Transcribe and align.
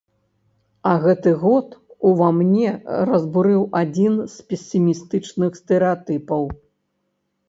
А 0.91 0.91
гэты 1.01 1.33
год 1.41 1.67
ува 2.11 2.29
мне 2.37 2.71
разбурыў 3.09 3.61
адзін 3.81 4.13
з 4.37 4.47
песімістычных 4.49 5.51
стэрэатыпаў. 5.61 6.49